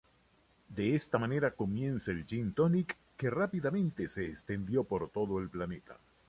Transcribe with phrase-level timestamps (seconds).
[0.67, 5.95] De esta manera comienza el gin-tonic, que rápidamente se extendió por todo el planeta.